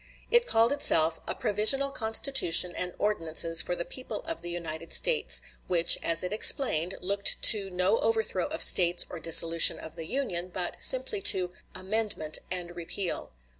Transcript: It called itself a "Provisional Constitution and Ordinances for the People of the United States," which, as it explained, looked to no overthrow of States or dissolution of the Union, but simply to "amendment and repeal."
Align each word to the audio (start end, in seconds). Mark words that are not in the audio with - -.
It 0.31 0.47
called 0.47 0.71
itself 0.71 1.19
a 1.27 1.35
"Provisional 1.35 1.91
Constitution 1.91 2.73
and 2.75 2.95
Ordinances 2.97 3.61
for 3.61 3.75
the 3.75 3.85
People 3.85 4.21
of 4.21 4.41
the 4.41 4.49
United 4.49 4.91
States," 4.91 5.43
which, 5.67 5.95
as 6.01 6.23
it 6.23 6.33
explained, 6.33 6.95
looked 7.01 7.39
to 7.51 7.69
no 7.69 7.99
overthrow 7.99 8.47
of 8.47 8.63
States 8.63 9.05
or 9.11 9.19
dissolution 9.19 9.77
of 9.77 9.95
the 9.95 10.07
Union, 10.07 10.49
but 10.51 10.81
simply 10.81 11.21
to 11.21 11.51
"amendment 11.75 12.39
and 12.49 12.75
repeal." 12.75 13.31